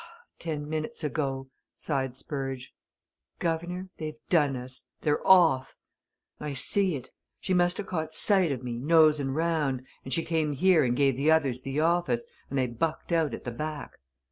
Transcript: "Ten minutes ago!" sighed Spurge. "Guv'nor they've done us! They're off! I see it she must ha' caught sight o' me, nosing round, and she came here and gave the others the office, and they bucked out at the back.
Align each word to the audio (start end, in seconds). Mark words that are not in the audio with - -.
"Ten 0.39 0.67
minutes 0.67 1.03
ago!" 1.03 1.51
sighed 1.77 2.15
Spurge. 2.15 2.73
"Guv'nor 3.37 3.89
they've 3.97 4.17
done 4.29 4.55
us! 4.55 4.89
They're 5.01 5.21
off! 5.27 5.75
I 6.39 6.55
see 6.55 6.95
it 6.95 7.11
she 7.39 7.53
must 7.53 7.77
ha' 7.77 7.85
caught 7.85 8.11
sight 8.11 8.51
o' 8.51 8.57
me, 8.57 8.79
nosing 8.79 9.29
round, 9.29 9.85
and 10.03 10.11
she 10.11 10.25
came 10.25 10.53
here 10.53 10.83
and 10.83 10.97
gave 10.97 11.15
the 11.17 11.29
others 11.29 11.61
the 11.61 11.81
office, 11.81 12.25
and 12.49 12.57
they 12.57 12.65
bucked 12.65 13.11
out 13.11 13.35
at 13.35 13.43
the 13.43 13.51
back. 13.51 13.91